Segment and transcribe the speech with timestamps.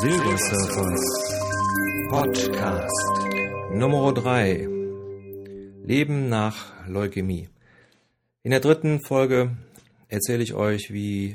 [0.00, 1.00] Silbersurfers
[2.10, 4.68] Podcast Nummer 3
[5.84, 7.48] Leben nach Leukämie.
[8.42, 9.56] In der dritten Folge
[10.08, 11.32] erzähle ich euch, wie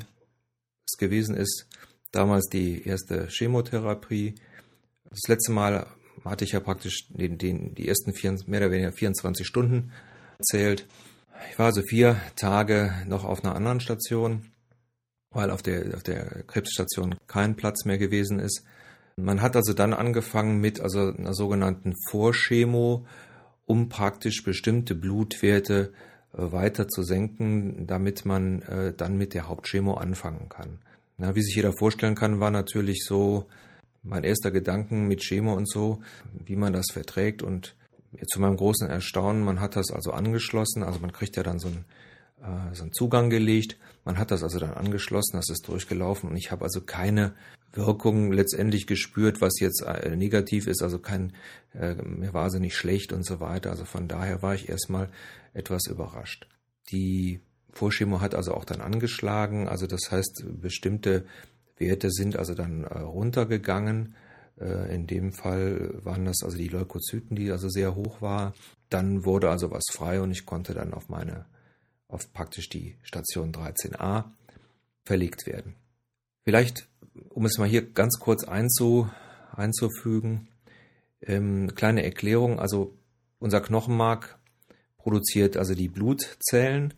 [0.86, 1.66] es gewesen ist,
[2.12, 4.36] damals die erste Chemotherapie.
[5.10, 5.88] Das letzte Mal
[6.24, 9.90] hatte ich ja praktisch den, den, die ersten vier, mehr oder weniger 24 Stunden
[10.38, 10.86] erzählt.
[11.50, 14.51] Ich war also vier Tage noch auf einer anderen Station
[15.32, 18.64] weil auf der, auf der Krebsstation kein Platz mehr gewesen ist.
[19.16, 23.06] Man hat also dann angefangen mit also einer sogenannten Vorchemo,
[23.66, 25.92] um praktisch bestimmte Blutwerte
[26.32, 30.78] äh, weiter zu senken, damit man äh, dann mit der Hauptchemo anfangen kann.
[31.18, 33.46] Na, wie sich jeder vorstellen kann, war natürlich so
[34.02, 36.00] mein erster Gedanken mit Chemo und so,
[36.32, 37.76] wie man das verträgt und
[38.26, 41.68] zu meinem großen Erstaunen, man hat das also angeschlossen, also man kriegt ja dann so
[41.68, 41.84] ein
[42.42, 43.78] äh, so einen Zugang gelegt.
[44.04, 47.34] Man hat das also dann angeschlossen, das ist durchgelaufen und ich habe also keine
[47.72, 51.32] Wirkung letztendlich gespürt, was jetzt äh, negativ ist, also kein,
[51.72, 53.70] äh, mir war sie nicht schlecht und so weiter.
[53.70, 55.08] Also von daher war ich erstmal
[55.54, 56.46] etwas überrascht.
[56.90, 61.24] Die Vorchemo hat also auch dann angeschlagen, also das heißt, bestimmte
[61.78, 64.14] Werte sind also dann äh, runtergegangen.
[64.60, 68.54] Äh, in dem Fall waren das also die Leukozyten, die also sehr hoch war.
[68.90, 71.46] Dann wurde also was frei und ich konnte dann auf meine
[72.12, 74.24] auf praktisch die Station 13a
[75.04, 75.74] verlegt werden.
[76.44, 76.88] Vielleicht,
[77.30, 79.08] um es mal hier ganz kurz einzu,
[79.54, 80.48] einzufügen,
[81.22, 82.94] ähm, kleine Erklärung, also
[83.38, 84.38] unser Knochenmark
[84.98, 86.94] produziert also die Blutzellen,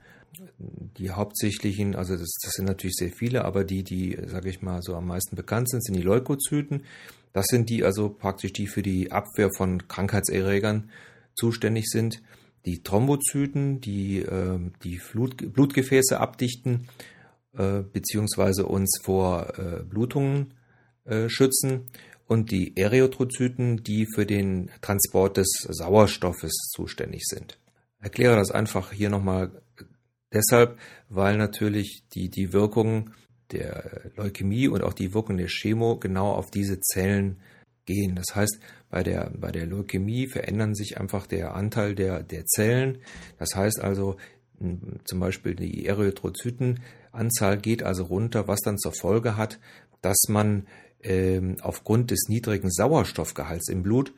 [0.98, 4.82] die hauptsächlichen, also das, das sind natürlich sehr viele, aber die, die, sage ich mal,
[4.82, 6.84] so am meisten bekannt sind, sind die Leukozyten.
[7.32, 10.90] Das sind die also praktisch, die für die Abwehr von Krankheitserregern
[11.34, 12.20] zuständig sind
[12.66, 16.88] die Thrombozyten, die äh, die Blut, Blutgefäße abdichten
[17.56, 20.54] äh, beziehungsweise uns vor äh, Blutungen
[21.04, 21.86] äh, schützen
[22.26, 27.58] und die Erythrozyten, die für den Transport des Sauerstoffes zuständig sind.
[28.00, 29.62] Erkläre das einfach hier nochmal
[30.32, 30.78] deshalb,
[31.08, 33.10] weil natürlich die, die Wirkung
[33.52, 37.40] der Leukämie und auch die Wirkung der Chemo genau auf diese Zellen
[37.84, 38.16] gehen.
[38.16, 38.58] Das heißt,
[38.94, 42.98] bei der, bei der Leukämie verändern sich einfach der Anteil der, der Zellen.
[43.40, 44.14] Das heißt also,
[45.02, 49.58] zum Beispiel die Erythrozytenanzahl geht also runter, was dann zur Folge hat,
[50.00, 50.68] dass man
[51.02, 54.12] ähm, aufgrund des niedrigen Sauerstoffgehalts im Blut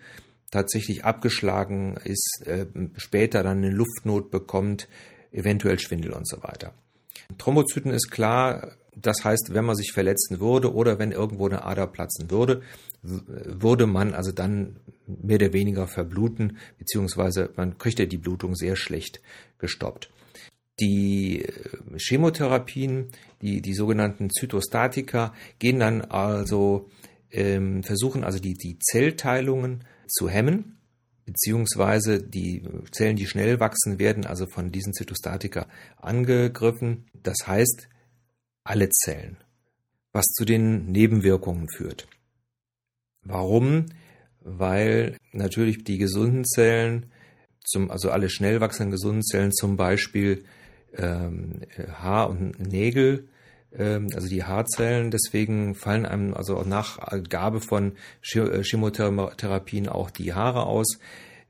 [0.51, 2.67] tatsächlich abgeschlagen ist, äh,
[2.99, 4.89] später dann eine Luftnot bekommt,
[5.33, 6.75] eventuell Schwindel und so weiter.
[7.39, 11.87] Thrombozyten ist klar, das heißt, wenn man sich verletzen würde oder wenn irgendwo eine Ader
[11.87, 12.63] platzen würde,
[13.03, 14.77] würde man also dann
[15.07, 19.21] mehr oder weniger verbluten, beziehungsweise man kriegt ja die Blutung sehr schlecht
[19.59, 20.11] gestoppt.
[20.81, 23.09] Die äh, Chemotherapien,
[23.41, 26.91] die, die sogenannten Zytostatika, gehen dann also,
[27.31, 30.77] ähm, versuchen also die, die Zellteilungen zu hemmen,
[31.27, 37.11] beziehungsweise die Zellen, die schnell wachsen, werden also von diesen Zytostatika angegriffen.
[37.13, 37.89] Das heißt,
[38.65, 39.37] alle Zellen,
[40.13, 42.07] was zu den Nebenwirkungen führt.
[43.23, 43.87] Warum?
[44.41, 47.07] Weil natürlich die gesunden Zellen,
[47.61, 50.45] zum, also alle schnell wachsenden gesunden Zellen, zum Beispiel
[50.95, 53.29] ähm, Haar und Nägel,
[53.79, 56.99] also die Haarzellen, deswegen fallen einem also nach
[57.29, 57.93] Gabe von
[58.35, 60.99] äh, Chemotherapien auch die Haare aus.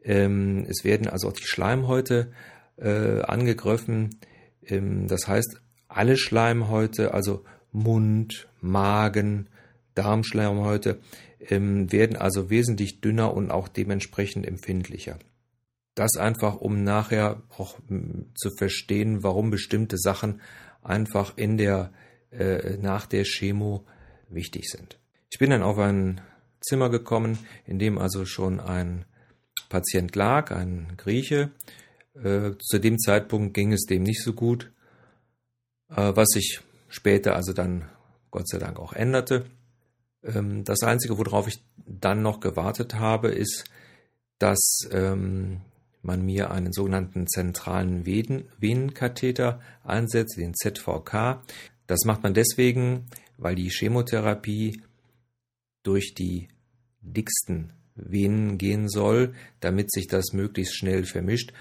[0.02, 2.32] Ähm, es werden also auch die Schleimhäute
[2.76, 4.18] äh, angegriffen.
[4.64, 9.48] Ähm, das heißt, alle Schleimhäute, also Mund, Magen,
[9.94, 11.00] Darmschleimhäute,
[11.40, 15.18] ähm, werden also wesentlich dünner und auch dementsprechend empfindlicher.
[15.94, 20.40] Das einfach, um nachher auch hm, zu verstehen, warum bestimmte Sachen
[20.82, 21.92] einfach in der,
[22.30, 23.84] äh, nach der Chemo
[24.28, 24.98] wichtig sind.
[25.30, 26.20] Ich bin dann auf ein
[26.60, 29.04] Zimmer gekommen, in dem also schon ein
[29.68, 31.50] Patient lag, ein Grieche.
[32.14, 34.72] Äh, zu dem Zeitpunkt ging es dem nicht so gut,
[35.90, 37.88] äh, was sich später also dann
[38.30, 39.46] Gott sei Dank auch änderte.
[40.22, 43.64] Ähm, das Einzige, worauf ich dann noch gewartet habe, ist,
[44.38, 45.60] dass ähm,
[46.02, 51.42] man mir einen sogenannten zentralen Venenkatheter einsetzt, den ZVK.
[51.86, 53.06] Das macht man deswegen,
[53.38, 54.82] weil die Chemotherapie
[55.82, 56.48] durch die
[57.00, 61.52] dicksten Venen gehen soll, damit sich das möglichst schnell vermischt.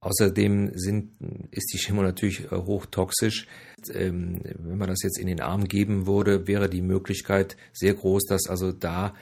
[0.00, 1.12] Außerdem sind,
[1.50, 3.48] ist die Chemo natürlich äh, hochtoxisch.
[3.92, 8.26] Ähm, wenn man das jetzt in den Arm geben würde, wäre die Möglichkeit sehr groß,
[8.26, 9.14] dass also da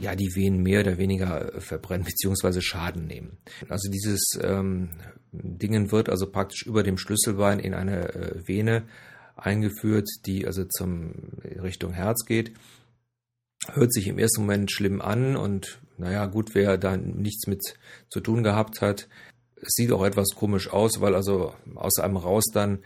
[0.00, 2.60] ja die Venen mehr oder weniger äh, verbrennen bzw.
[2.60, 3.38] Schaden nehmen.
[3.68, 4.90] Also dieses ähm,
[5.30, 8.84] Dingen wird also praktisch über dem Schlüsselbein in eine äh, Vene
[9.36, 12.52] eingeführt, die also zum Richtung Herz geht.
[13.72, 17.62] hört sich im ersten Moment schlimm an und naja, gut, wer da nichts mit
[18.08, 19.08] zu tun gehabt hat,
[19.62, 22.80] es sieht auch etwas komisch aus, weil also aus einem raus dann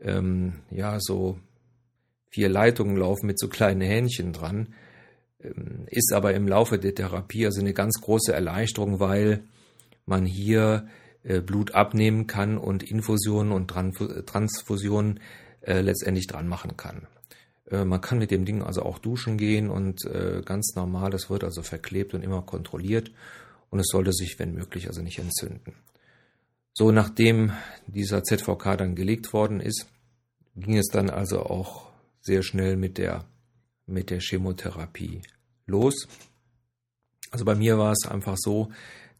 [0.00, 1.38] ähm, ja so
[2.30, 4.74] vier Leitungen laufen mit so kleinen Hähnchen dran.
[5.42, 9.42] Ähm, ist aber im Laufe der Therapie also eine ganz große Erleichterung, weil
[10.06, 10.86] man hier
[11.24, 15.20] äh, Blut abnehmen kann und Infusionen und Transfusionen
[15.62, 17.06] äh, letztendlich dran machen kann.
[17.70, 21.30] Äh, man kann mit dem Ding also auch duschen gehen und äh, ganz normal, das
[21.30, 23.10] wird also verklebt und immer kontrolliert
[23.70, 25.74] und es sollte sich, wenn möglich, also nicht entzünden.
[26.72, 27.52] So, nachdem
[27.86, 29.86] dieser ZVK dann gelegt worden ist,
[30.56, 31.90] ging es dann also auch
[32.20, 33.24] sehr schnell mit der,
[33.86, 35.22] mit der Chemotherapie
[35.66, 36.08] los.
[37.30, 38.70] Also bei mir war es einfach so,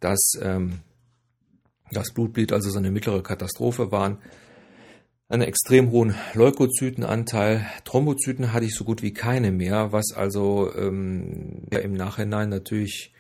[0.01, 0.81] dass ähm,
[1.93, 4.19] das Blutbild also so eine mittlere Katastrophe waren
[5.31, 7.65] einen extrem hohen Leukozytenanteil.
[7.85, 13.13] Thrombozyten hatte ich so gut wie keine mehr, was also ähm, ja, im Nachhinein natürlich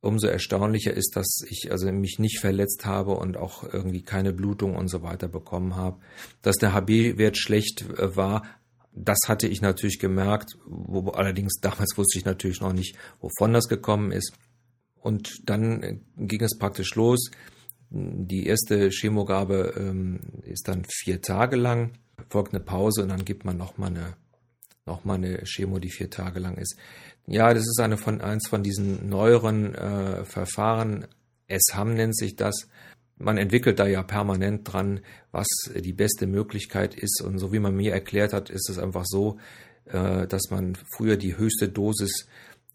[0.00, 4.76] umso erstaunlicher ist, dass ich also mich nicht verletzt habe und auch irgendwie keine Blutung
[4.76, 5.98] und so weiter bekommen habe.
[6.42, 8.44] Dass der HB-Wert schlecht äh, war,
[8.92, 13.68] das hatte ich natürlich gemerkt, wo allerdings damals wusste ich natürlich noch nicht, wovon das
[13.68, 14.32] gekommen ist.
[14.94, 17.32] Und dann äh, ging es praktisch los.
[17.94, 21.92] Die erste Chemogabe ähm, ist dann vier Tage lang,
[22.30, 24.14] folgt eine Pause und dann gibt man nochmal eine,
[24.86, 26.76] noch eine Chemo, die vier Tage lang ist.
[27.26, 31.06] Ja, das ist eine von, eins von diesen neueren äh, Verfahren.
[31.50, 32.66] SHAM nennt sich das.
[33.18, 35.00] Man entwickelt da ja permanent dran,
[35.30, 37.20] was die beste Möglichkeit ist.
[37.20, 39.38] Und so wie man mir erklärt hat, ist es einfach so,
[39.84, 42.26] äh, dass man früher die höchste Dosis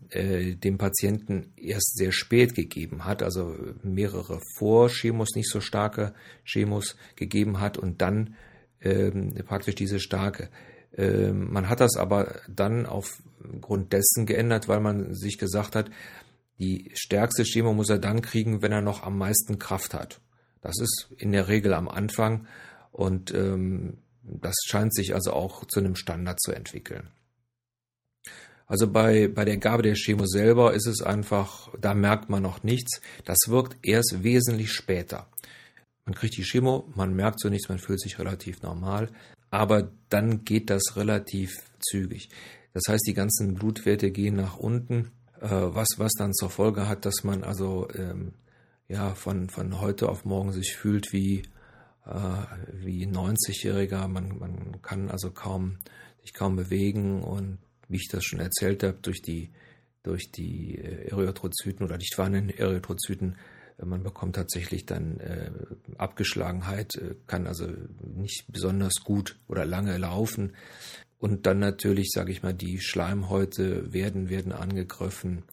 [0.10, 6.14] äh, dem Patienten erst sehr spät gegeben hat, also mehrere Vorchemos, nicht so starke
[6.46, 8.36] Chemos gegeben hat und dann
[8.82, 10.50] ähm, praktisch diese starke.
[10.96, 15.90] Ähm, man hat das aber dann aufgrund dessen geändert, weil man sich gesagt hat,
[16.60, 20.22] die stärkste Chemo muss er dann kriegen, wenn er noch am meisten Kraft hat.
[20.62, 22.48] Das ist in der Regel am Anfang
[22.92, 27.10] und ähm, das scheint sich also auch zu einem Standard zu entwickeln.
[28.68, 32.64] Also bei, bei der Gabe der Chemo selber ist es einfach, da merkt man noch
[32.64, 33.02] nichts.
[33.24, 35.28] Das wirkt erst wesentlich später.
[36.06, 39.10] Man kriegt die Chemo, man merkt so nichts, man fühlt sich relativ normal,
[39.50, 42.30] aber dann geht das relativ zügig.
[42.74, 45.12] Das heißt, die ganzen Blutwerte gehen nach unten,
[45.42, 48.34] äh, was, was dann zur Folge hat, dass man also ähm,
[48.88, 51.44] ja, von, von heute auf morgen sich fühlt wie,
[52.06, 52.44] äh,
[52.74, 54.08] wie 90-Jähriger.
[54.08, 55.78] Man, man kann also kaum,
[56.22, 57.58] sich kaum bewegen und
[57.90, 59.50] wie ich das schon erzählt habe, durch die,
[60.04, 63.36] durch die äh, Erythrozyten oder nicht vorhandenen Erythrozyten,
[63.78, 65.52] äh, man bekommt tatsächlich dann äh,
[65.98, 67.68] Abgeschlagenheit, äh, kann also
[68.16, 70.54] nicht besonders gut oder lange laufen.
[71.20, 75.44] Und dann natürlich, sage ich mal, die Schleimhäute werden, werden angegriffen.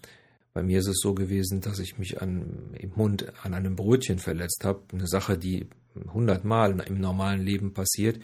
[0.53, 4.19] Bei mir ist es so gewesen, dass ich mich an, im Mund an einem Brötchen
[4.19, 4.83] verletzt habe.
[4.93, 5.69] Eine Sache, die
[6.13, 8.21] hundertmal im normalen Leben passiert.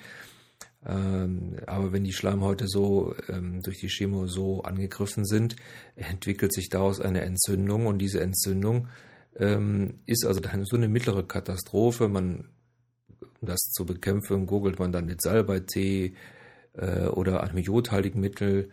[0.85, 5.55] Ähm, aber wenn die Schleimhäute so ähm, durch die Chemo so angegriffen sind,
[5.95, 8.87] entwickelt sich daraus eine Entzündung und diese Entzündung
[9.37, 12.07] ähm, ist also dann so eine mittlere Katastrophe.
[12.07, 12.49] Man,
[13.41, 16.15] um das zu bekämpfen, googelt man dann mit Salbeitee
[16.73, 18.69] äh, oder einem jodhaltigen Mittel,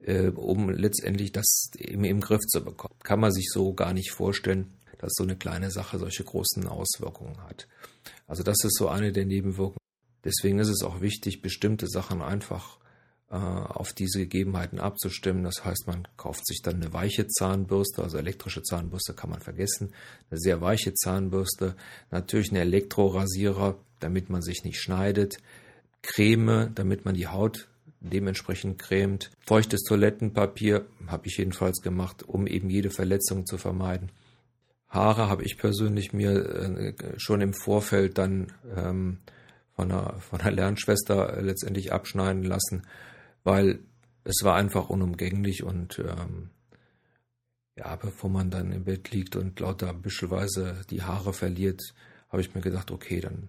[0.00, 2.94] äh, um letztendlich das im, im Griff zu bekommen.
[3.02, 7.42] Kann man sich so gar nicht vorstellen, dass so eine kleine Sache solche großen Auswirkungen
[7.44, 7.68] hat.
[8.26, 9.79] Also das ist so eine der Nebenwirkungen
[10.24, 12.78] Deswegen ist es auch wichtig, bestimmte Sachen einfach
[13.30, 15.44] äh, auf diese Gegebenheiten abzustimmen.
[15.44, 19.92] Das heißt, man kauft sich dann eine weiche Zahnbürste, also elektrische Zahnbürste kann man vergessen,
[20.30, 21.76] eine sehr weiche Zahnbürste,
[22.10, 25.38] natürlich einen Elektrorasierer, damit man sich nicht schneidet,
[26.02, 27.68] Creme, damit man die Haut
[28.00, 34.10] dementsprechend cremt, feuchtes Toilettenpapier habe ich jedenfalls gemacht, um eben jede Verletzung zu vermeiden.
[34.88, 39.18] Haare habe ich persönlich mir äh, schon im Vorfeld dann ähm,
[39.74, 42.86] von einer, von einer Lernschwester letztendlich abschneiden lassen,
[43.44, 43.80] weil
[44.24, 46.50] es war einfach unumgänglich und ähm,
[47.76, 51.80] ja, bevor man dann im Bett liegt und lauter büschelweise die Haare verliert,
[52.28, 53.48] habe ich mir gedacht, okay, dann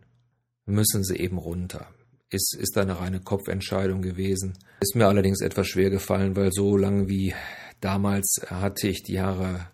[0.65, 1.87] müssen sie eben runter.
[2.29, 4.53] Ist, ist eine reine Kopfentscheidung gewesen.
[4.79, 7.35] Ist mir allerdings etwas schwer gefallen, weil so lange wie
[7.81, 9.67] damals hatte ich die Haare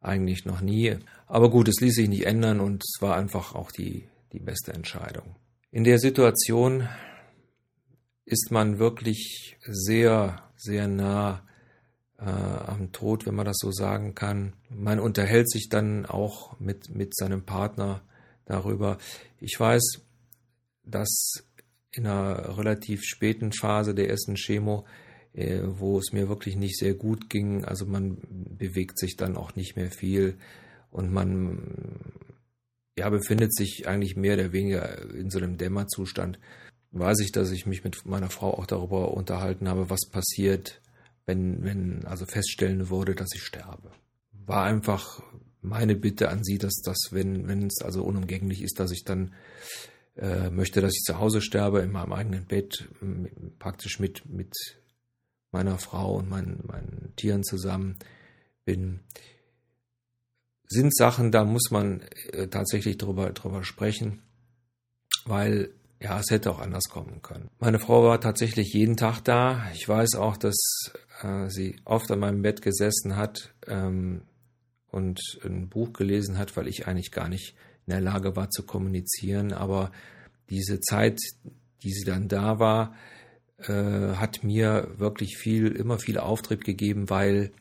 [0.00, 0.96] eigentlich noch nie.
[1.26, 4.72] Aber gut, es ließ sich nicht ändern und es war einfach auch die, die beste
[4.72, 5.34] Entscheidung.
[5.70, 6.88] In der Situation
[8.24, 11.46] ist man wirklich sehr, sehr nah
[12.18, 14.54] äh, am Tod, wenn man das so sagen kann.
[14.68, 18.02] Man unterhält sich dann auch mit, mit seinem Partner
[18.46, 18.98] darüber.
[19.40, 20.02] Ich weiß,
[20.84, 21.44] dass
[21.90, 24.86] in einer relativ späten Phase der ersten Chemo
[25.36, 27.64] äh, wo es mir wirklich nicht sehr gut ging.
[27.64, 28.16] Also man
[28.58, 30.38] bewegt sich dann auch nicht mehr viel
[30.90, 32.12] und man
[32.98, 36.38] ja, befindet sich eigentlich mehr oder weniger in so einem Dämmerzustand.
[36.92, 40.80] Weiß ich, dass ich mich mit meiner Frau auch darüber unterhalten habe, was passiert,
[41.26, 43.90] wenn, wenn also feststellen würde, dass ich sterbe.
[44.46, 45.22] War einfach
[45.60, 49.34] meine Bitte an sie, dass das, wenn, wenn es also unumgänglich ist, dass ich dann
[50.16, 52.88] äh, möchte, dass ich zu Hause sterbe, in meinem eigenen Bett,
[53.58, 54.54] praktisch mit, mit
[55.50, 57.98] meiner Frau und meinen, meinen Tieren zusammen
[58.64, 59.00] bin
[60.68, 64.22] sind Sachen, da muss man äh, tatsächlich drüber, drüber sprechen,
[65.24, 65.70] weil
[66.00, 67.48] ja, es hätte auch anders kommen können.
[67.58, 69.70] Meine Frau war tatsächlich jeden Tag da.
[69.72, 70.56] Ich weiß auch, dass
[71.22, 74.22] äh, sie oft an meinem Bett gesessen hat ähm,
[74.88, 77.54] und ein Buch gelesen hat, weil ich eigentlich gar nicht
[77.86, 79.52] in der Lage war zu kommunizieren.
[79.52, 79.90] Aber
[80.50, 81.18] diese Zeit,
[81.82, 82.94] die sie dann da war,
[83.58, 87.52] äh, hat mir wirklich viel, immer viel Auftrieb gegeben, weil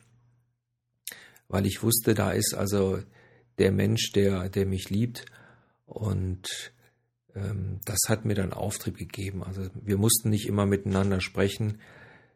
[1.48, 3.00] weil ich wusste, da ist also
[3.58, 5.26] der Mensch, der, der mich liebt.
[5.86, 6.74] Und
[7.36, 9.44] ähm, das hat mir dann Auftrieb gegeben.
[9.44, 11.80] Also wir mussten nicht immer miteinander sprechen.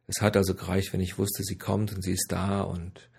[0.07, 2.61] Es hat also gereicht, wenn ich wusste, sie kommt und sie ist da.
[2.61, 3.09] Und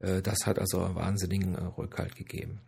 [0.00, 2.60] äh, das hat also einen wahnsinnigen äh, Rückhalt gegeben.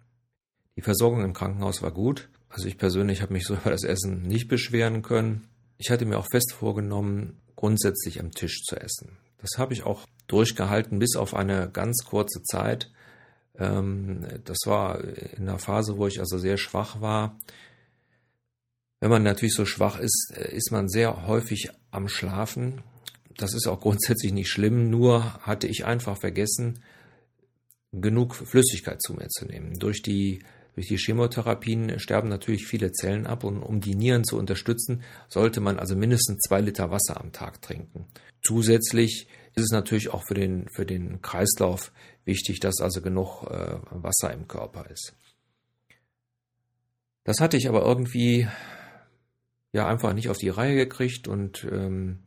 [0.77, 2.29] Die Versorgung im Krankenhaus war gut.
[2.49, 5.49] Also ich persönlich habe mich so über das Essen nicht beschweren können.
[5.79, 9.19] Ich hatte mir auch fest vorgenommen, grundsätzlich am Tisch zu essen.
[9.39, 12.91] Das habe ich auch durchgehalten bis auf eine ganz kurze Zeit.
[13.59, 17.39] Ähm, das war in einer Phase, wo ich also sehr schwach war.
[19.01, 22.83] Wenn man natürlich so schwach ist, äh, ist man sehr häufig am Schlafen.
[23.37, 26.81] Das ist auch grundsätzlich nicht schlimm, nur hatte ich einfach vergessen,
[27.93, 29.79] genug Flüssigkeit zu mir zu nehmen.
[29.79, 30.41] Durch die,
[30.75, 35.61] durch die Chemotherapien sterben natürlich viele Zellen ab und um die Nieren zu unterstützen, sollte
[35.61, 38.07] man also mindestens zwei Liter Wasser am Tag trinken.
[38.43, 41.91] Zusätzlich ist es natürlich auch für den, für den Kreislauf
[42.25, 45.15] wichtig, dass also genug äh, Wasser im Körper ist.
[47.25, 48.47] Das hatte ich aber irgendwie
[49.73, 52.21] ja einfach nicht auf die Reihe gekriegt und ähm,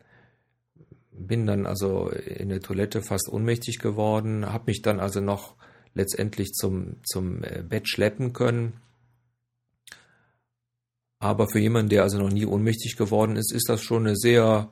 [1.11, 5.55] bin dann also in der Toilette fast ohnmächtig geworden, habe mich dann also noch
[5.93, 8.81] letztendlich zum, zum äh, Bett schleppen können.
[11.19, 14.71] Aber für jemanden, der also noch nie ohnmächtig geworden ist, ist das schon eine sehr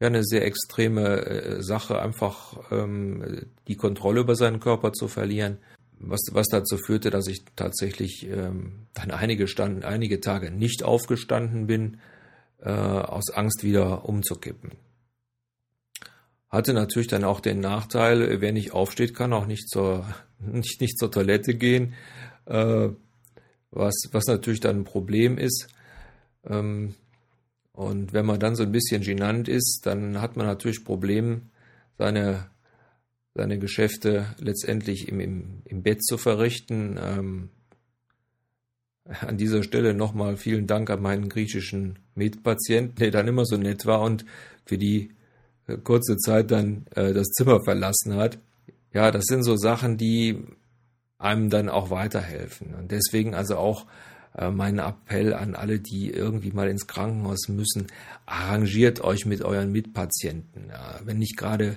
[0.00, 5.58] ja eine sehr extreme äh, Sache, einfach ähm, die Kontrolle über seinen Körper zu verlieren.
[5.98, 11.66] Was, was dazu führte, dass ich tatsächlich ähm, dann einige, Stand, einige Tage nicht aufgestanden
[11.66, 11.98] bin,
[12.60, 14.72] äh, aus Angst wieder umzukippen.
[16.50, 20.06] Hatte natürlich dann auch den Nachteil, wer nicht aufsteht, kann auch nicht zur,
[20.38, 21.94] nicht, nicht zur Toilette gehen,
[22.44, 22.90] äh,
[23.70, 25.68] was, was natürlich dann ein Problem ist.
[26.44, 26.94] Ähm,
[27.76, 31.42] und wenn man dann so ein bisschen genannt ist, dann hat man natürlich Probleme,
[31.98, 32.46] seine,
[33.34, 36.98] seine Geschäfte letztendlich im, im, im Bett zu verrichten.
[36.98, 37.50] Ähm,
[39.04, 43.84] an dieser Stelle nochmal vielen Dank an meinen griechischen Mitpatienten, der dann immer so nett
[43.84, 44.24] war und
[44.64, 45.10] für die
[45.66, 48.38] äh, kurze Zeit dann äh, das Zimmer verlassen hat.
[48.94, 50.42] Ja, das sind so Sachen, die
[51.18, 52.74] einem dann auch weiterhelfen.
[52.74, 53.84] Und deswegen also auch
[54.50, 57.86] mein Appell an alle, die irgendwie mal ins Krankenhaus müssen,
[58.26, 60.68] arrangiert euch mit euren Mitpatienten.
[60.68, 61.76] Ja, wenn nicht gerade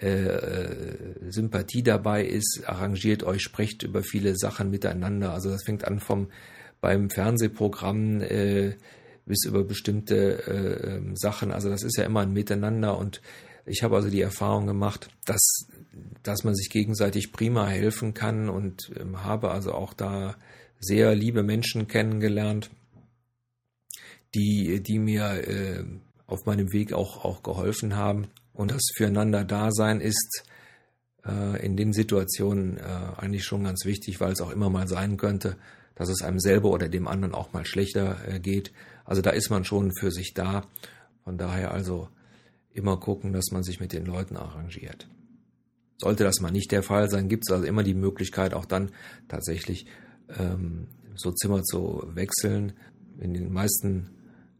[0.00, 5.32] äh, äh, Sympathie dabei ist, arrangiert euch, sprecht über viele Sachen miteinander.
[5.32, 6.28] Also das fängt an vom
[6.82, 8.74] beim Fernsehprogramm äh,
[9.24, 11.50] bis über bestimmte äh, ähm, Sachen.
[11.50, 13.22] Also das ist ja immer ein Miteinander und
[13.64, 15.66] ich habe also die Erfahrung gemacht, dass
[16.22, 20.36] dass man sich gegenseitig prima helfen kann und ähm, habe also auch da
[20.78, 22.70] sehr liebe Menschen kennengelernt,
[24.34, 25.84] die, die mir äh,
[26.26, 28.28] auf meinem Weg auch, auch geholfen haben.
[28.52, 30.44] Und das Füreinander-Dasein ist
[31.24, 32.82] äh, in den Situationen äh,
[33.16, 35.56] eigentlich schon ganz wichtig, weil es auch immer mal sein könnte,
[35.94, 38.72] dass es einem selber oder dem anderen auch mal schlechter äh, geht.
[39.04, 40.66] Also da ist man schon für sich da.
[41.24, 42.08] Von daher also
[42.72, 45.08] immer gucken, dass man sich mit den Leuten arrangiert.
[45.98, 48.90] Sollte das mal nicht der Fall sein, gibt es also immer die Möglichkeit, auch dann
[49.28, 49.86] tatsächlich
[50.38, 52.72] ähm, so Zimmer zu wechseln.
[53.20, 54.10] In den meisten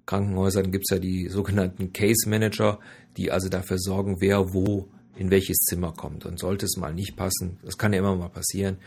[0.07, 2.79] Krankenhäusern gibt es ja die sogenannten Case Manager,
[3.17, 6.25] die also dafür sorgen, wer wo in welches Zimmer kommt.
[6.27, 8.79] Und sollte es mal nicht passen, das kann ja immer mal passieren,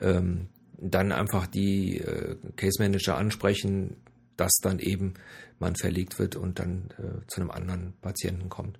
[0.00, 0.48] ähm,
[0.80, 3.96] dann einfach die äh, Case Manager ansprechen,
[4.36, 5.14] dass dann eben
[5.58, 8.78] man verlegt wird und dann äh, zu einem anderen Patienten kommt.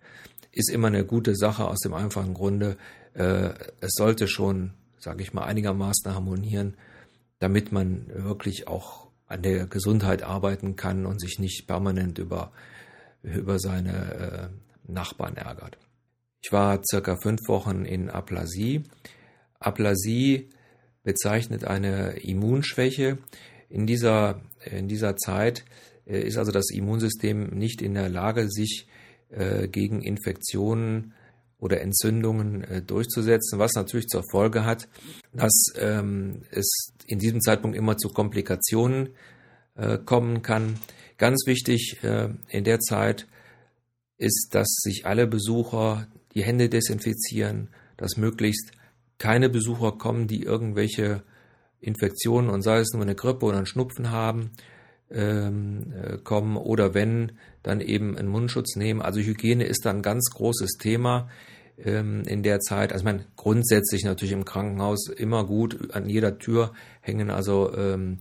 [0.53, 2.77] Ist immer eine gute Sache aus dem einfachen Grunde,
[3.15, 3.51] äh,
[3.81, 6.77] es sollte schon, sage ich mal, einigermaßen harmonieren
[7.39, 12.53] damit man wirklich auch an der Gesundheit arbeiten kann und sich nicht permanent über,
[13.23, 14.51] über seine
[14.87, 15.79] Nachbarn ärgert.
[16.43, 18.85] Ich war circa fünf Wochen in Aplasie.
[19.59, 20.49] Aplasie
[21.03, 23.19] bezeichnet eine Immunschwäche.
[23.69, 25.65] In dieser, in dieser Zeit
[26.07, 28.87] äh, ist also das Immunsystem nicht in der Lage, sich
[29.31, 31.13] äh, gegen Infektionen
[31.59, 34.89] oder Entzündungen äh, durchzusetzen, was natürlich zur Folge hat,
[35.33, 39.11] dass ähm, es in diesem Zeitpunkt immer zu Komplikationen
[39.75, 40.79] äh, kommen kann.
[41.17, 43.27] Ganz wichtig äh, in der Zeit
[44.19, 48.73] ist, dass sich alle Besucher die Hände desinfizieren, dass möglichst
[49.19, 51.23] keine Besucher kommen, die irgendwelche
[51.81, 54.51] Infektionen und sei es nur eine Grippe oder ein Schnupfen haben,
[55.11, 59.03] ähm, äh, kommen oder wenn, dann eben einen Mundschutz nehmen.
[59.03, 61.29] Also Hygiene ist dann ein ganz großes Thema
[61.85, 62.93] ähm, in der Zeit.
[62.93, 68.19] Also man grundsätzlich natürlich im Krankenhaus immer gut an jeder Tür hängen also ähm,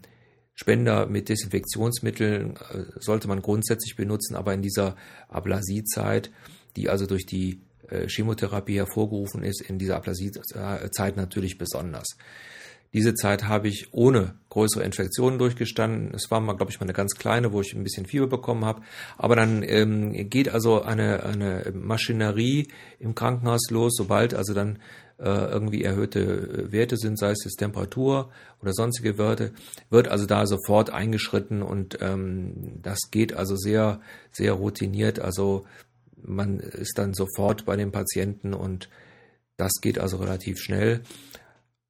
[0.60, 4.96] Spender mit Desinfektionsmitteln äh, sollte man grundsätzlich benutzen, aber in dieser
[5.30, 6.32] Ablasiezeit,
[6.76, 12.18] die also durch die äh, Chemotherapie hervorgerufen ist, in dieser Aplasiezeit natürlich besonders.
[12.94, 16.14] Diese Zeit habe ich ohne größere Infektionen durchgestanden.
[16.14, 18.66] Es war mal, glaube ich, mal eine ganz kleine, wo ich ein bisschen Fieber bekommen
[18.66, 18.82] habe.
[19.18, 22.68] Aber dann ähm, geht also eine, eine Maschinerie
[23.00, 24.80] im Krankenhaus los, sobald also dann
[25.20, 28.30] äh, irgendwie erhöhte Werte sind, sei es jetzt Temperatur
[28.62, 29.52] oder sonstige Werte,
[29.90, 34.00] wird also da sofort eingeschritten und ähm, das geht also sehr,
[34.32, 35.20] sehr routiniert.
[35.20, 35.66] Also
[36.22, 38.90] man ist dann sofort bei den Patienten und
[39.58, 41.02] das geht also relativ schnell.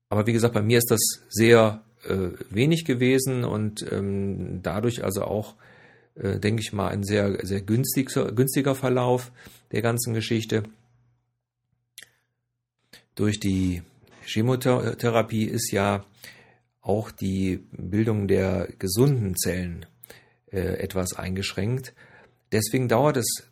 [0.09, 5.23] Aber wie gesagt, bei mir ist das sehr äh, wenig gewesen und ähm, dadurch also
[5.23, 5.55] auch,
[6.15, 9.31] äh, denke ich mal, ein sehr, sehr günstiger, günstiger Verlauf
[9.71, 10.63] der ganzen Geschichte.
[13.15, 13.81] Durch die
[14.25, 16.05] Chemotherapie ist ja
[16.81, 19.85] auch die Bildung der gesunden Zellen
[20.51, 21.93] äh, etwas eingeschränkt.
[22.51, 23.49] Deswegen dauert es,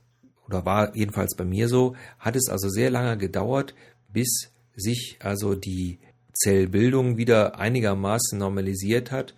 [0.47, 3.75] oder war jedenfalls bei mir so, hat es also sehr lange gedauert,
[4.07, 5.99] bis sich also die
[6.35, 9.33] Zellbildung wieder einigermaßen normalisiert hat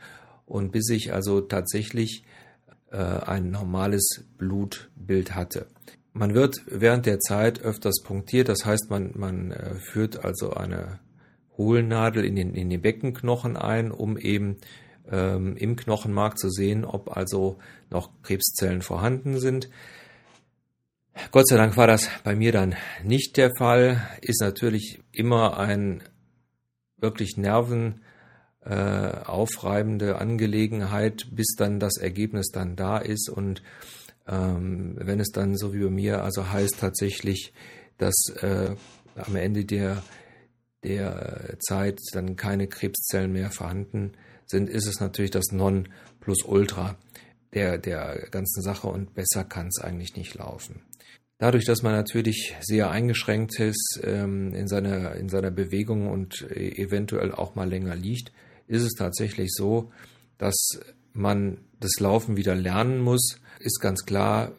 [0.45, 2.24] und bis ich also tatsächlich
[2.91, 5.67] äh, ein normales Blutbild hatte.
[6.13, 11.00] Man wird während der Zeit öfters punktiert, das heißt, man, man äh, führt also eine
[11.58, 14.58] Hohlnadel in den, in den Beckenknochen ein, um eben
[15.12, 19.69] ähm, im Knochenmark zu sehen, ob also noch Krebszellen vorhanden sind.
[21.32, 24.08] Gott sei Dank war das bei mir dann nicht der Fall.
[24.21, 26.04] Ist natürlich immer ein
[26.97, 33.63] wirklich nervenaufreibende äh, Angelegenheit, bis dann das Ergebnis dann da ist und
[34.27, 37.53] ähm, wenn es dann so wie bei mir also heißt tatsächlich,
[37.97, 38.75] dass äh,
[39.15, 40.03] am Ende der
[40.83, 44.13] der Zeit dann keine Krebszellen mehr vorhanden
[44.45, 46.95] sind, ist es natürlich das Non plus Ultra
[47.53, 50.81] der, der ganzen Sache und besser kann es eigentlich nicht laufen.
[51.39, 57.32] Dadurch, dass man natürlich sehr eingeschränkt ist ähm, in, seiner, in seiner Bewegung und eventuell
[57.32, 58.32] auch mal länger liegt,
[58.67, 59.91] ist es tatsächlich so,
[60.38, 60.80] dass
[61.13, 63.39] man das Laufen wieder lernen muss.
[63.60, 64.54] Ist ganz klar,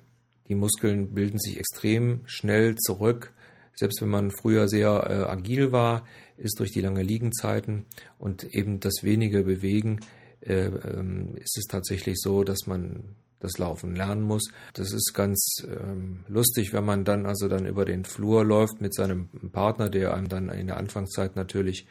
[0.48, 3.32] die Muskeln bilden sich extrem schnell zurück.
[3.74, 6.04] Selbst wenn man früher sehr äh, agil war,
[6.36, 7.86] ist durch die lange Liegenzeiten
[8.18, 10.00] und eben das wenige Bewegen,
[10.40, 14.50] äh, ähm, ist es tatsächlich so, dass man das Laufen lernen muss.
[14.74, 18.94] Das ist ganz ähm, lustig, wenn man dann also dann über den Flur läuft mit
[18.94, 21.86] seinem Partner, der einem dann in der Anfangszeit natürlich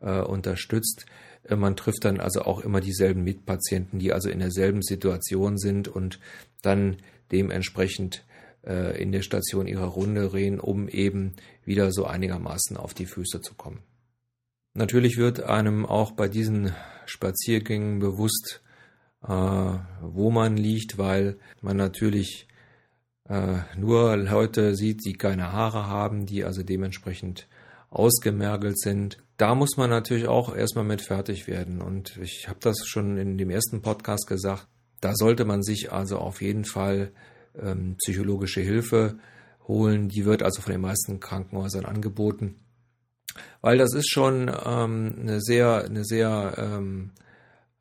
[0.00, 1.06] äh, unterstützt.
[1.44, 5.88] Äh, man trifft dann also auch immer dieselben Mitpatienten, die also in derselben Situation sind
[5.88, 6.18] und
[6.62, 6.96] dann
[7.32, 8.24] dementsprechend
[8.64, 11.32] äh, in der Station ihrer Runde reden, um eben
[11.64, 13.80] wieder so einigermaßen auf die Füße zu kommen.
[14.74, 16.74] Natürlich wird einem auch bei diesen
[17.06, 18.62] Spaziergängen bewusst,
[19.26, 22.46] wo man liegt, weil man natürlich
[23.28, 27.48] äh, nur Leute sieht, die keine Haare haben, die also dementsprechend
[27.90, 29.18] ausgemergelt sind.
[29.36, 31.80] Da muss man natürlich auch erstmal mit fertig werden.
[31.80, 34.68] Und ich habe das schon in dem ersten Podcast gesagt.
[35.00, 37.12] Da sollte man sich also auf jeden Fall
[37.60, 39.18] ähm, psychologische Hilfe
[39.66, 40.08] holen.
[40.08, 42.56] Die wird also von den meisten Krankenhäusern angeboten.
[43.60, 47.10] Weil das ist schon ähm, eine sehr, eine sehr ähm,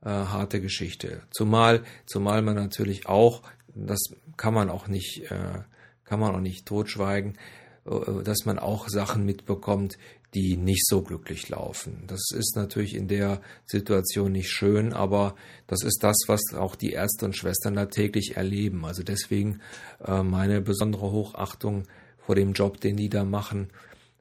[0.05, 1.23] äh, harte Geschichte.
[1.31, 3.41] Zumal, zumal man natürlich auch,
[3.73, 3.99] das
[4.37, 5.63] kann man auch nicht, äh,
[6.05, 7.37] kann man auch nicht totschweigen,
[7.85, 9.97] äh, dass man auch Sachen mitbekommt,
[10.35, 12.03] die nicht so glücklich laufen.
[12.07, 16.91] Das ist natürlich in der Situation nicht schön, aber das ist das, was auch die
[16.91, 18.85] Ärzte und Schwestern da täglich erleben.
[18.85, 19.61] Also deswegen
[20.05, 21.83] äh, meine besondere Hochachtung
[22.17, 23.69] vor dem Job, den die da machen,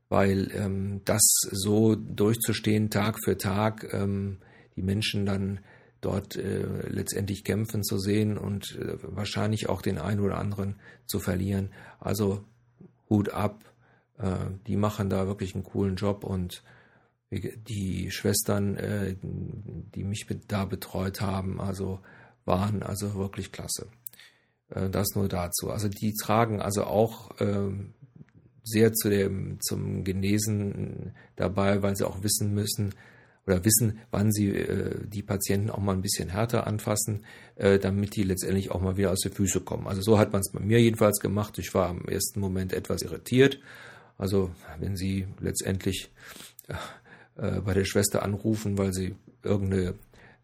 [0.09, 4.39] weil ähm, das so durchzustehen Tag für Tag, ähm,
[4.77, 5.61] die Menschen dann
[6.05, 11.19] dort äh, letztendlich kämpfen zu sehen und äh, wahrscheinlich auch den einen oder anderen zu
[11.19, 11.71] verlieren.
[11.99, 12.45] Also
[13.07, 13.65] gut ab.
[14.19, 14.37] Äh,
[14.67, 16.63] die machen da wirklich einen coolen Job und
[17.31, 22.01] die Schwestern, äh, die mich da betreut haben, also
[22.45, 23.89] waren also wirklich klasse.
[24.69, 25.71] Äh, das nur dazu.
[25.71, 27.95] Also die tragen also auch ähm,
[28.63, 32.95] sehr zu dem, zum Genesen dabei, weil sie auch wissen müssen
[33.47, 37.25] oder wissen, wann sie äh, die Patienten auch mal ein bisschen härter anfassen,
[37.57, 39.87] äh, damit die letztendlich auch mal wieder aus den Füße kommen.
[39.87, 41.59] Also so hat man es bei mir jedenfalls gemacht.
[41.59, 43.61] Ich war im ersten Moment etwas irritiert.
[44.17, 46.11] Also wenn sie letztendlich
[47.37, 49.95] äh, bei der Schwester anrufen, weil sie irgendeine,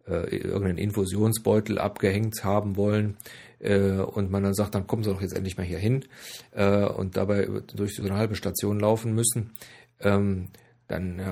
[0.07, 3.17] äh, irgendeinen Infusionsbeutel abgehängt haben wollen,
[3.61, 6.05] äh, und man dann sagt, dann kommen Sie doch jetzt endlich mal hier hin
[6.53, 9.53] äh, und dabei durch so eine halbe Station laufen müssen,
[10.01, 10.49] ähm,
[10.91, 11.25] dann äh,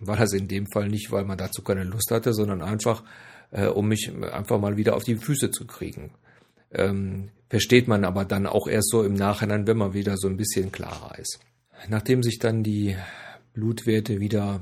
[0.00, 3.04] war das in dem Fall nicht, weil man dazu keine Lust hatte, sondern einfach,
[3.52, 6.10] äh, um mich einfach mal wieder auf die Füße zu kriegen.
[6.72, 10.36] Ähm, versteht man aber dann auch erst so im Nachhinein, wenn man wieder so ein
[10.36, 11.38] bisschen klarer ist.
[11.88, 12.96] Nachdem sich dann die
[13.52, 14.60] Blutwerte wieder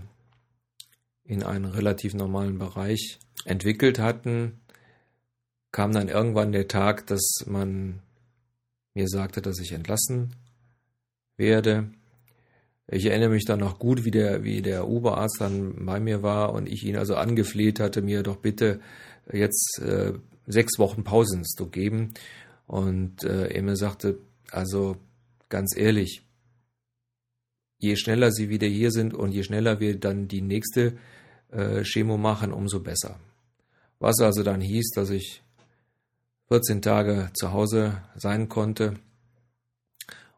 [1.25, 4.61] in einen relativ normalen Bereich entwickelt hatten,
[5.73, 8.03] kam dann irgendwann der Tag, dass man
[8.93, 10.35] mir sagte, dass ich entlassen
[11.37, 11.91] werde.
[12.93, 16.53] Ich erinnere mich dann noch gut, wie der, wie der Oberarzt dann bei mir war
[16.53, 18.81] und ich ihn also angefleht hatte, mir doch bitte
[19.33, 20.15] jetzt äh,
[20.47, 22.15] sechs Wochen Pausen zu geben.
[22.67, 24.19] Und äh, er mir sagte,
[24.51, 24.97] also
[25.49, 26.23] ganz ehrlich,
[27.79, 30.99] je schneller Sie wieder hier sind und je schneller wir dann die nächste
[31.53, 33.21] äh, Chemo machen, umso besser.
[34.01, 35.43] Was also dann hieß, dass ich
[36.49, 38.95] 14 Tage zu Hause sein konnte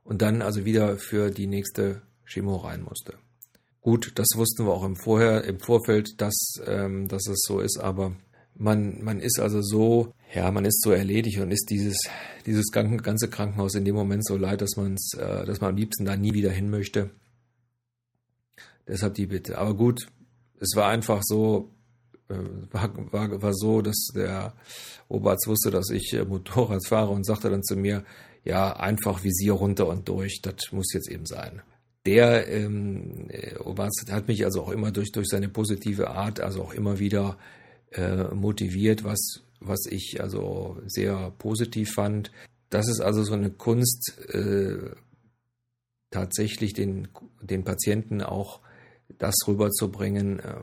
[0.05, 3.15] und dann also wieder für die nächste Chemo rein musste.
[3.81, 7.79] Gut, das wussten wir auch im, Vorher, im Vorfeld, dass, ähm, dass es so ist,
[7.79, 8.15] aber
[8.55, 11.99] man, man ist also so, ja, man ist so erledigt und ist dieses,
[12.47, 16.05] dieses ganze Krankenhaus in dem Moment so leid, dass, man's, äh, dass man am liebsten
[16.05, 17.11] da nie wieder hin möchte.
[18.87, 19.59] Deshalb die Bitte.
[19.59, 20.07] Aber gut,
[20.61, 21.71] es war einfach so,
[22.29, 22.35] äh,
[22.71, 24.55] war, war, war so, dass der
[25.09, 28.05] Oberarzt wusste, dass ich äh, Motorrad fahre und sagte dann zu mir,
[28.45, 31.63] ja, einfach Visier runter und durch, das muss jetzt eben sein.
[32.07, 33.55] Der ähm, äh,
[34.11, 37.39] hat mich also auch immer durch, durch seine positive Art, also auch immer wieder
[37.93, 42.33] äh, motiviert, was, was ich also sehr positiv fand.
[42.71, 44.91] Das ist also so eine Kunst, äh,
[46.11, 47.09] tatsächlich den,
[47.41, 48.61] den Patienten auch
[49.19, 50.63] das rüberzubringen, äh,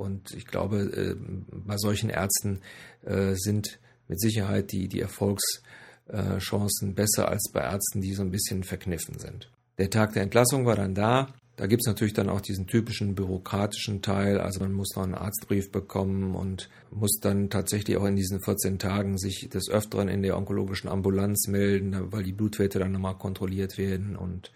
[0.00, 1.14] und ich glaube, äh,
[1.50, 2.62] bei solchen Ärzten
[3.04, 3.78] äh, sind
[4.08, 9.50] mit Sicherheit die, die Erfolgschancen besser als bei Ärzten, die so ein bisschen verkniffen sind.
[9.80, 11.32] Der Tag der Entlassung war dann da.
[11.56, 14.38] Da gibt es natürlich dann auch diesen typischen bürokratischen Teil.
[14.38, 18.78] Also man muss noch einen Arztbrief bekommen und muss dann tatsächlich auch in diesen 14
[18.78, 23.78] Tagen sich des Öfteren in der onkologischen Ambulanz melden, weil die Blutwerte dann nochmal kontrolliert
[23.78, 24.16] werden.
[24.16, 24.52] Und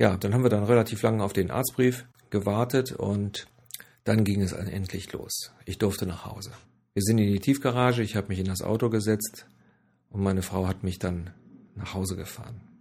[0.00, 3.46] ja, dann haben wir dann relativ lange auf den Arztbrief gewartet und
[4.02, 5.52] dann ging es endlich los.
[5.64, 6.50] Ich durfte nach Hause.
[6.92, 9.46] Wir sind in die Tiefgarage, ich habe mich in das Auto gesetzt
[10.10, 11.30] und meine Frau hat mich dann
[11.76, 12.73] nach Hause gefahren.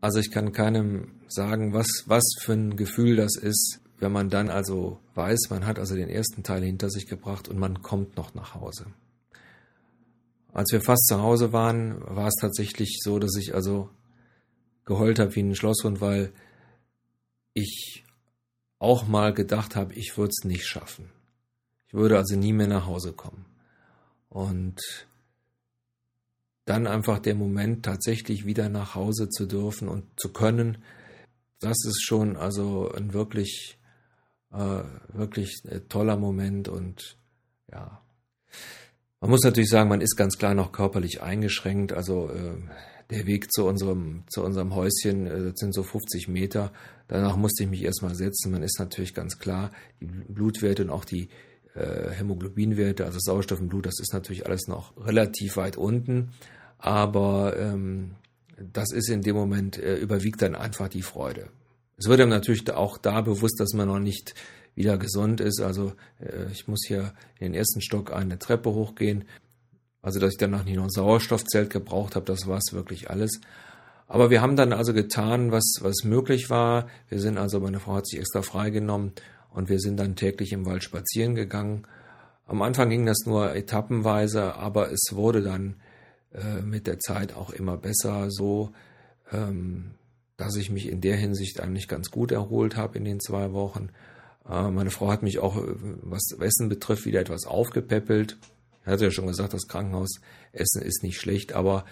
[0.00, 4.48] Also ich kann keinem sagen, was, was für ein Gefühl das ist, wenn man dann
[4.48, 8.34] also weiß, man hat also den ersten Teil hinter sich gebracht und man kommt noch
[8.34, 8.86] nach Hause.
[10.52, 13.90] Als wir fast zu Hause waren, war es tatsächlich so, dass ich also
[14.84, 16.32] geheult habe wie ein Schlosshund, weil
[17.54, 18.04] ich
[18.78, 21.10] auch mal gedacht habe, ich würde es nicht schaffen.
[21.88, 23.46] Ich würde also nie mehr nach Hause kommen.
[24.28, 25.07] Und
[26.68, 30.78] dann einfach der Moment, tatsächlich wieder nach Hause zu dürfen und zu können,
[31.60, 33.78] das ist schon also ein wirklich,
[34.52, 37.16] äh, wirklich toller Moment und
[37.70, 38.02] ja.
[39.20, 41.92] Man muss natürlich sagen, man ist ganz klar noch körperlich eingeschränkt.
[41.92, 42.54] Also äh,
[43.10, 46.72] der Weg zu unserem, zu unserem Häuschen, äh, sind so 50 Meter.
[47.08, 48.52] Danach musste ich mich erstmal setzen.
[48.52, 51.30] Man ist natürlich ganz klar, die Blutwerte und auch die
[51.74, 56.30] äh, Hämoglobinwerte, also Sauerstoff im Blut, das ist natürlich alles noch relativ weit unten.
[56.78, 58.12] Aber ähm,
[58.56, 61.48] das ist in dem Moment, äh, überwiegt dann einfach die Freude.
[61.96, 64.34] Es wird einem natürlich auch da bewusst, dass man noch nicht
[64.74, 65.60] wieder gesund ist.
[65.60, 69.24] Also äh, ich muss hier in den ersten Stock eine Treppe hochgehen.
[70.00, 73.40] Also, dass ich danach nicht noch ein Sauerstoffzelt gebraucht habe, das war es wirklich alles.
[74.06, 76.86] Aber wir haben dann also getan, was, was möglich war.
[77.08, 79.12] Wir sind also, meine Frau hat sich extra freigenommen
[79.50, 81.86] und wir sind dann täglich im Wald spazieren gegangen.
[82.46, 85.74] Am Anfang ging das nur etappenweise, aber es wurde dann
[86.34, 88.72] äh, mit der Zeit auch immer besser, so
[89.32, 89.92] ähm,
[90.36, 93.90] dass ich mich in der Hinsicht eigentlich ganz gut erholt habe in den zwei Wochen.
[94.48, 98.36] Äh, meine Frau hat mich auch, äh, was Essen betrifft, wieder etwas aufgepäppelt.
[98.84, 101.84] Er hatte ja schon gesagt, das Krankenhausessen ist nicht schlecht, aber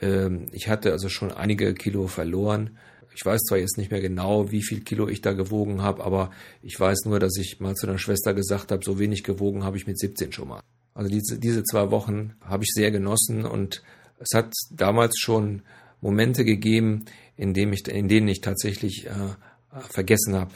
[0.00, 2.78] Ähm, ich hatte also schon einige Kilo verloren.
[3.14, 6.30] Ich weiß zwar jetzt nicht mehr genau, wie viel Kilo ich da gewogen habe, aber
[6.62, 9.76] ich weiß nur, dass ich mal zu einer Schwester gesagt habe, so wenig gewogen habe
[9.76, 10.60] ich mit 17 schon mal.
[10.98, 13.84] Also diese, diese zwei Wochen habe ich sehr genossen und
[14.18, 15.62] es hat damals schon
[16.00, 17.04] Momente gegeben,
[17.36, 20.50] in, dem ich, in denen ich tatsächlich äh, vergessen habe,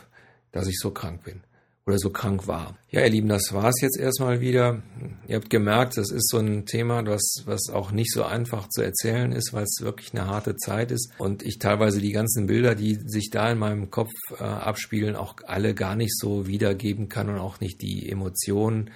[0.50, 1.42] dass ich so krank bin
[1.87, 2.76] oder so krank war.
[2.90, 4.83] Ja, ihr Lieben, das war's jetzt erstmal wieder.
[5.28, 8.83] Ihr habt gemerkt, das ist so ein Thema, was, was auch nicht so einfach zu
[8.83, 12.74] erzählen ist, weil es wirklich eine harte Zeit ist und ich teilweise die ganzen Bilder,
[12.74, 17.28] die sich da in meinem Kopf äh, abspielen, auch alle gar nicht so wiedergeben kann
[17.28, 18.90] und auch nicht die Emotionen.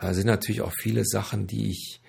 [0.00, 2.00] Äh, sind natürlich auch viele Sachen, die ich,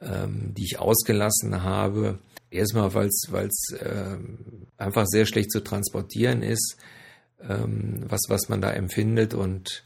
[0.00, 2.18] ähm, die ich ausgelassen habe.
[2.50, 4.16] Erstmal, weil es äh,
[4.78, 6.76] einfach sehr schlecht zu transportieren ist
[7.48, 9.84] ähm, was, was man da empfindet und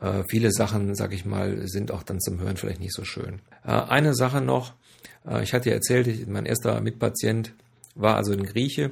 [0.00, 3.40] äh, viele Sachen, sag ich mal, sind auch dann zum Hören vielleicht nicht so schön.
[3.64, 4.74] Äh, eine Sache noch,
[5.26, 7.54] äh, ich hatte ja erzählt, mein erster Mitpatient
[7.94, 8.90] war also ein Grieche.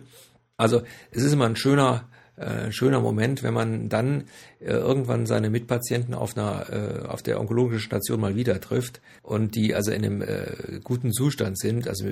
[0.57, 4.25] Also es ist immer ein schöner äh, schöner Moment, wenn man dann
[4.59, 9.55] äh, irgendwann seine Mitpatienten auf einer äh, auf der onkologischen Station mal wieder trifft und
[9.55, 11.89] die also in einem äh, guten Zustand sind.
[11.89, 12.07] Also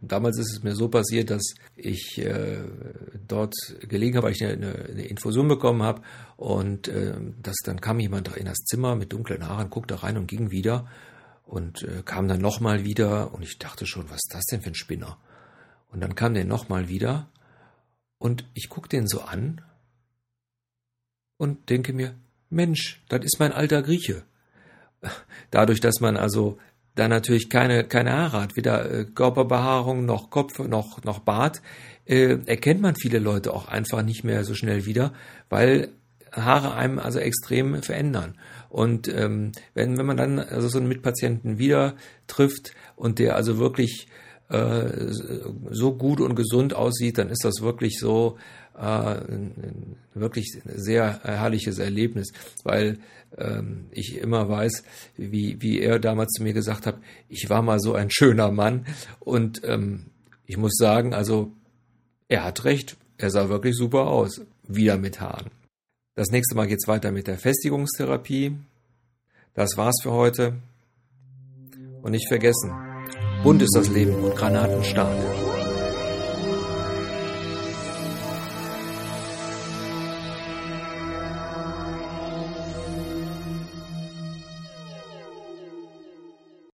[0.00, 2.58] damals ist es mir so passiert, dass ich äh,
[3.26, 3.54] dort
[3.86, 6.00] gelegen habe, weil ich eine, eine Infusion bekommen habe
[6.38, 10.28] und äh, das dann kam jemand in das Zimmer mit dunklen Haaren, guckte rein und
[10.28, 10.86] ging wieder
[11.44, 14.70] und äh, kam dann nochmal wieder und ich dachte schon, was ist das denn für
[14.70, 15.18] ein Spinner?
[15.90, 17.28] Und dann kam der nochmal wieder
[18.18, 19.60] und ich gucke den so an
[21.36, 22.14] und denke mir,
[22.50, 24.22] Mensch, das ist mein alter Grieche.
[25.50, 26.58] Dadurch, dass man also
[26.94, 31.62] da natürlich keine, keine Haare hat, weder äh, Körperbehaarung noch Kopf noch, noch Bart,
[32.06, 35.12] äh, erkennt man viele Leute auch einfach nicht mehr so schnell wieder,
[35.48, 35.90] weil
[36.32, 38.36] Haare einem also extrem verändern.
[38.68, 41.94] Und ähm, wenn, wenn man dann also so einen Mitpatienten wieder
[42.26, 44.08] trifft und der also wirklich
[44.48, 45.12] äh,
[45.70, 48.38] so gut und gesund aussieht, dann ist das wirklich so
[48.78, 49.16] äh,
[50.14, 52.32] wirklich sehr herrliches Erlebnis,
[52.64, 52.98] weil
[53.36, 54.84] ähm, ich immer weiß,
[55.16, 58.86] wie, wie er damals zu mir gesagt hat, ich war mal so ein schöner Mann
[59.20, 60.06] und ähm,
[60.46, 61.52] ich muss sagen, also
[62.28, 65.50] er hat recht, er sah wirklich super aus, wieder mit Haaren.
[66.14, 68.56] Das nächste Mal geht's weiter mit der Festigungstherapie.
[69.54, 70.54] Das war's für heute.
[72.02, 72.87] Und nicht vergessen,
[73.42, 75.16] Bunt ist das Leben und Granaten stark.